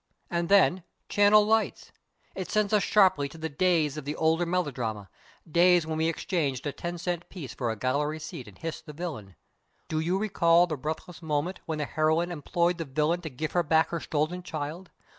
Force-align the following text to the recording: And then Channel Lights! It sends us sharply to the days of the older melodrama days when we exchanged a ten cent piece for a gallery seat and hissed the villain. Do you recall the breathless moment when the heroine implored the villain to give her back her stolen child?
And 0.31 0.49
then 0.49 0.81
Channel 1.09 1.45
Lights! 1.45 1.91
It 2.33 2.49
sends 2.49 2.73
us 2.73 2.81
sharply 2.81 3.29
to 3.29 3.37
the 3.37 3.49
days 3.49 3.97
of 3.97 4.03
the 4.05 4.15
older 4.15 4.47
melodrama 4.47 5.11
days 5.47 5.85
when 5.85 5.99
we 5.99 6.07
exchanged 6.07 6.65
a 6.65 6.71
ten 6.71 6.97
cent 6.97 7.29
piece 7.29 7.53
for 7.53 7.69
a 7.69 7.75
gallery 7.75 8.17
seat 8.17 8.47
and 8.47 8.57
hissed 8.57 8.87
the 8.87 8.93
villain. 8.93 9.35
Do 9.89 9.99
you 9.99 10.17
recall 10.17 10.65
the 10.65 10.75
breathless 10.75 11.21
moment 11.21 11.59
when 11.67 11.77
the 11.77 11.85
heroine 11.85 12.31
implored 12.31 12.79
the 12.79 12.85
villain 12.85 13.21
to 13.21 13.29
give 13.29 13.51
her 13.51 13.61
back 13.61 13.89
her 13.89 13.99
stolen 13.99 14.41
child? 14.41 14.89